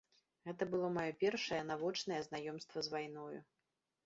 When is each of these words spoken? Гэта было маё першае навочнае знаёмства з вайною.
Гэта 0.47 0.67
было 0.71 0.87
маё 0.95 1.11
першае 1.23 1.59
навочнае 1.67 2.19
знаёмства 2.29 2.77
з 2.89 2.97
вайною. 2.97 3.39